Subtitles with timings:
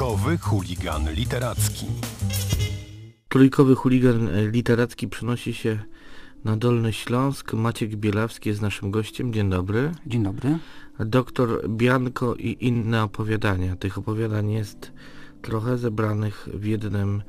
[0.00, 1.86] Trójkowy chuligan literacki.
[3.28, 5.78] Trójkowy chuligan literacki przenosi się
[6.44, 7.52] na Dolny Śląsk.
[7.52, 9.32] Maciek Bielawski jest naszym gościem.
[9.32, 9.92] Dzień dobry.
[10.06, 10.58] Dzień dobry.
[11.00, 13.76] Doktor Bianko i inne opowiadania.
[13.76, 14.92] Tych opowiadań jest
[15.42, 17.22] trochę zebranych w jednym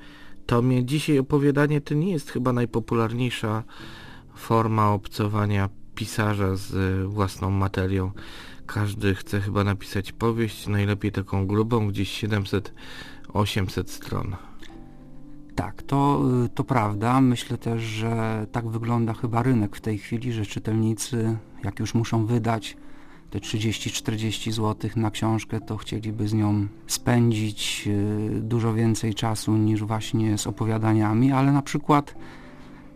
[0.45, 0.85] tomie.
[0.85, 3.63] Dzisiaj opowiadanie to nie jest chyba najpopularniejsza
[4.35, 8.11] forma obcowania pisarza z własną materią.
[8.73, 14.35] Każdy chce chyba napisać powieść, najlepiej taką grubą, gdzieś 700-800 stron.
[15.55, 16.23] Tak, to,
[16.55, 17.21] to prawda.
[17.21, 22.26] Myślę też, że tak wygląda chyba rynek w tej chwili, że czytelnicy, jak już muszą
[22.26, 22.77] wydać
[23.29, 29.84] te 30-40 zł na książkę, to chcieliby z nią spędzić y, dużo więcej czasu niż
[29.84, 32.15] właśnie z opowiadaniami, ale na przykład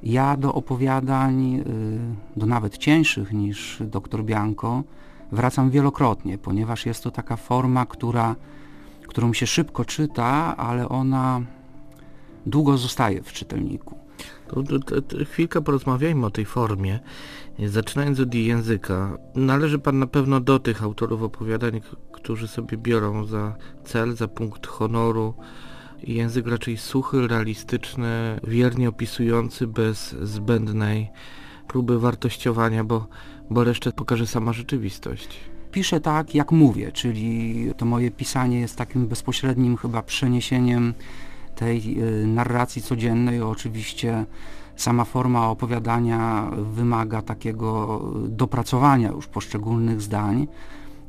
[0.03, 4.83] ja do opowiadań, y, do nawet cięższych niż Doktor Bianco,
[5.31, 8.35] wracam wielokrotnie, ponieważ jest to taka forma, która,
[9.07, 11.41] którą się szybko czyta, ale ona
[12.45, 13.99] długo zostaje w czytelniku.
[14.47, 16.99] To, to, to, chwilkę porozmawiajmy o tej formie.
[17.65, 23.55] Zaczynając od języka, należy Pan na pewno do tych autorów opowiadań, którzy sobie biorą za
[23.85, 25.33] cel, za punkt honoru
[26.03, 31.09] język raczej suchy, realistyczny, wiernie opisujący, bez zbędnej
[31.67, 33.07] próby wartościowania, bo,
[33.49, 35.39] bo resztę pokaże sama rzeczywistość.
[35.71, 40.93] Piszę tak, jak mówię, czyli to moje pisanie jest takim bezpośrednim chyba przeniesieniem
[41.55, 43.41] tej y, narracji codziennej.
[43.41, 44.25] Oczywiście
[44.75, 50.47] sama forma opowiadania wymaga takiego dopracowania już poszczególnych zdań.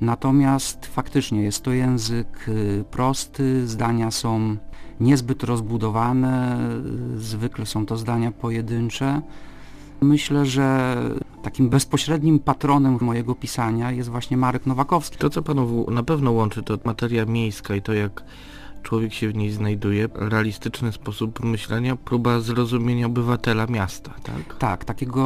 [0.00, 4.56] Natomiast faktycznie jest to język y, prosty, zdania są
[5.00, 6.58] niezbyt rozbudowane,
[7.16, 9.22] y, zwykle są to zdania pojedyncze.
[10.00, 10.96] Myślę, że
[11.42, 15.18] takim bezpośrednim patronem mojego pisania jest właśnie Marek Nowakowski.
[15.18, 18.24] To, co panu na pewno łączy, to materia miejska i to, jak
[18.82, 24.58] człowiek się w niej znajduje, realistyczny sposób myślenia, próba zrozumienia obywatela miasta, tak?
[24.58, 25.22] Tak, takiego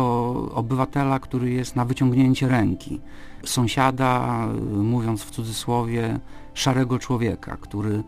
[0.54, 3.00] obywatela, który jest na wyciągnięcie ręki.
[3.44, 4.46] Sąsiada,
[4.82, 6.18] mówiąc w cudzysłowie,
[6.54, 8.02] szarego człowieka, który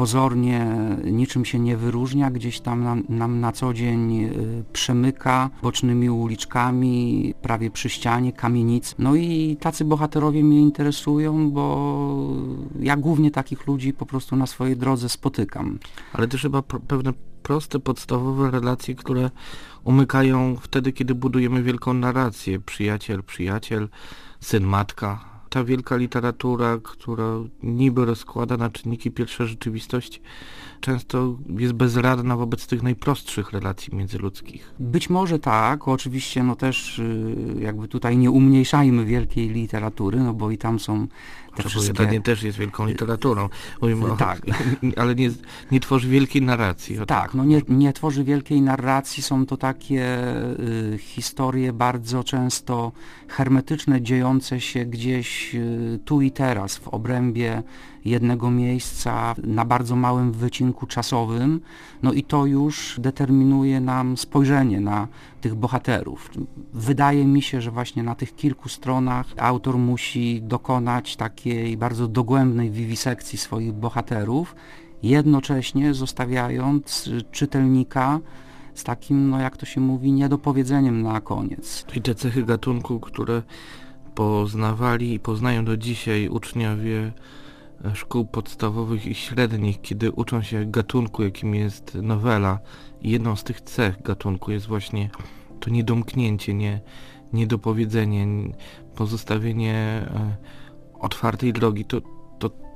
[0.00, 0.66] pozornie
[1.04, 7.34] niczym się nie wyróżnia, gdzieś tam nam, nam, na co dzień y, przemyka bocznymi uliczkami,
[7.42, 8.94] prawie przy ścianie, kamienic.
[8.98, 11.64] No i tacy bohaterowie mnie interesują, bo
[12.80, 15.78] ja głównie takich ludzi po prostu na swojej drodze spotykam.
[16.12, 17.12] Ale też chyba pewne
[17.42, 19.30] proste, podstawowe relacje, które
[19.84, 22.60] umykają wtedy, kiedy budujemy wielką narrację.
[22.60, 23.88] Przyjaciel, przyjaciel,
[24.40, 27.24] syn, matka, ta wielka literatura, która
[27.62, 30.20] niby rozkłada na czynniki pierwsze rzeczywistość,
[30.80, 34.74] często jest bezradna wobec tych najprostszych relacji międzyludzkich.
[34.78, 40.50] Być może tak, oczywiście no też y, jakby tutaj nie umniejszajmy wielkiej literatury, no bo
[40.50, 41.06] i tam są
[41.56, 42.20] te wszystkie...
[42.20, 43.48] też jest wielką literaturą,
[43.80, 44.40] Mówimy tak.
[45.00, 45.30] ale nie,
[45.70, 46.96] nie tworzy wielkiej narracji.
[47.06, 50.18] Tak, no nie, nie tworzy wielkiej narracji, są to takie
[50.94, 52.92] y, historie bardzo często
[53.28, 57.62] hermetyczne, dziejące się gdzieś y, tu i teraz, w obrębie
[58.04, 61.60] jednego miejsca na bardzo małym wycinku czasowym,
[62.02, 65.08] no i to już determinuje nam spojrzenie na
[65.40, 66.30] tych bohaterów.
[66.72, 72.70] Wydaje mi się, że właśnie na tych kilku stronach autor musi dokonać takiej bardzo dogłębnej
[72.70, 74.54] wiwisekcji swoich bohaterów,
[75.02, 78.20] jednocześnie zostawiając czytelnika
[78.74, 81.84] z takim, no jak to się mówi, niedopowiedzeniem na koniec.
[81.84, 83.42] Czyli te cechy gatunku, które
[84.14, 87.12] poznawali i poznają do dzisiaj uczniowie
[87.94, 92.58] szkół podstawowych i średnich, kiedy uczą się gatunku, jakim jest nowela.
[93.02, 95.10] I jedną z tych cech gatunku jest właśnie
[95.60, 96.80] to niedomknięcie, nie,
[97.32, 98.26] niedopowiedzenie,
[98.94, 100.36] pozostawienie e,
[101.00, 101.84] otwartej drogi.
[101.84, 102.00] To,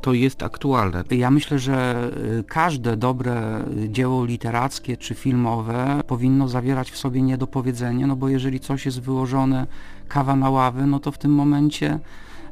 [0.05, 1.05] to, jest aktualne.
[1.11, 2.11] Ja myślę, że
[2.41, 8.61] y, każde dobre dzieło literackie czy filmowe powinno zawierać w sobie niedopowiedzenie, no bo jeżeli
[8.61, 9.67] coś jest wyłożone
[10.09, 11.99] kawa na ławy, no to w tym momencie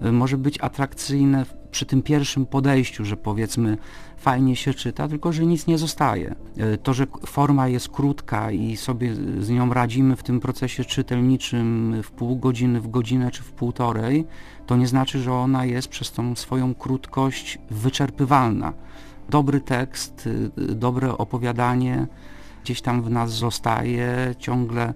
[0.04, 3.78] y, może być atrakcyjne przy tym pierwszym podejściu, że powiedzmy
[4.16, 6.34] fajnie się czyta, tylko że nic nie zostaje.
[6.56, 11.94] E, to, że forma jest krótka i sobie z nią radzimy w tym procesie czytelniczym
[12.02, 14.26] w pół godziny, w godzinę czy w półtorej,
[14.66, 18.72] to nie znaczy, że ona jest przez tą swoją krótkość wyczerpywalna.
[19.30, 22.06] Dobry tekst, y, dobre opowiadanie
[22.64, 24.94] gdzieś tam w nas zostaje, ciągle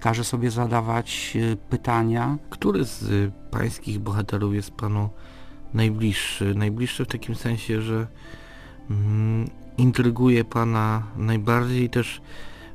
[0.00, 2.38] każe sobie zadawać y, pytania.
[2.50, 5.08] Który z pańskich bohaterów jest panu
[5.74, 6.54] najbliższy.
[6.54, 8.06] Najbliższy w takim sensie, że
[8.90, 12.20] mm, intryguje Pana najbardziej też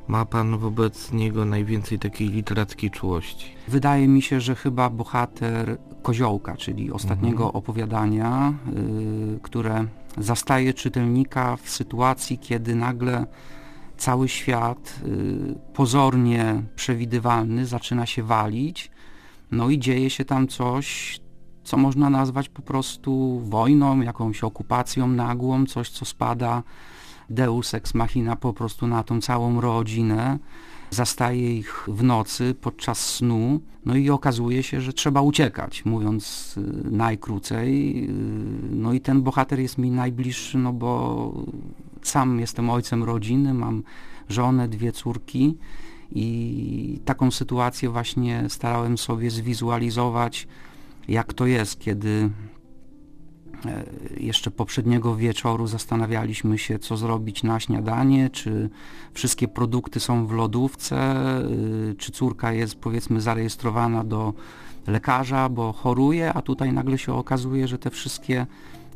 [0.08, 3.46] ma pan wobec niego najwięcej takiej literackiej czułości?
[3.68, 7.56] Wydaje mi się, że chyba bohater Koziołka, czyli ostatniego Mhm.
[7.56, 8.54] opowiadania,
[9.36, 9.86] y, które
[10.18, 13.26] zastaje czytelnika w sytuacji, kiedy nagle
[13.96, 18.90] cały świat y, pozornie przewidywalny zaczyna się walić,
[19.50, 21.20] no i dzieje się tam coś,
[21.64, 26.62] co można nazwać po prostu wojną, jakąś okupacją nagłą, coś co spada.
[27.30, 30.38] Deus ex machina po prostu na tą całą rodzinę,
[30.90, 36.90] zastaje ich w nocy podczas snu, no i okazuje się, że trzeba uciekać, mówiąc y,
[36.90, 38.04] najkrócej.
[38.04, 38.12] Y,
[38.70, 41.32] No i ten bohater jest mi najbliższy, no bo
[42.02, 43.82] sam jestem ojcem rodziny, mam
[44.28, 45.56] żonę, dwie córki.
[46.12, 50.46] I taką sytuację właśnie starałem sobie zwizualizować,
[51.08, 52.30] jak to jest, kiedy
[53.66, 53.84] e,
[54.16, 58.70] jeszcze poprzedniego wieczoru zastanawialiśmy się, co zrobić na śniadanie, czy
[59.12, 61.24] wszystkie produkty są w lodówce,
[61.90, 64.34] y, czy córka jest powiedzmy zarejestrowana do
[64.86, 68.46] lekarza, bo choruje, a tutaj nagle się okazuje, że te wszystkie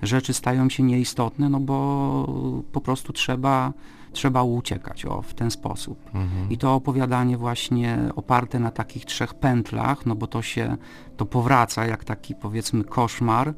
[0.02, 3.72] rzeczy stają się nieistotne, no bo po prostu trzeba,
[4.12, 6.04] trzeba uciekać o, w ten sposób.
[6.06, 6.50] Mhm.
[6.50, 10.76] I to opowiadanie właśnie oparte na takich trzech pętlach, no bo to się,
[11.16, 13.54] to powraca jak taki powiedzmy koszmar,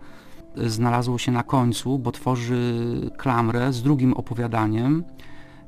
[0.56, 5.04] znalazło się na końcu, bo tworzy klamrę z drugim opowiadaniem,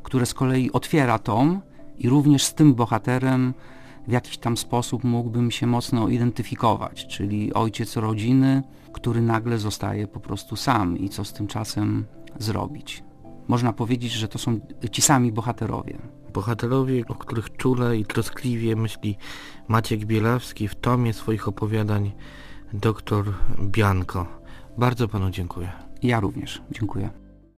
[0.02, 1.60] które z kolei otwiera tom
[1.98, 3.54] i również z tym bohaterem
[4.08, 8.62] w jakiś tam sposób mógłbym się mocno identyfikować, czyli ojciec rodziny,
[8.92, 12.04] który nagle zostaje po prostu sam i co z tym czasem
[12.38, 13.04] zrobić.
[13.48, 14.60] Można powiedzieć, że to są
[14.90, 15.98] ci sami bohaterowie.
[16.32, 19.16] Bohaterowie, o których czule i troskliwie myśli
[19.68, 22.12] Maciek Bielawski w tomie swoich opowiadań
[22.72, 24.26] Doktor Bianko.
[24.78, 25.72] Bardzo panu dziękuję.
[26.02, 26.62] Ja również.
[26.70, 27.21] Dziękuję.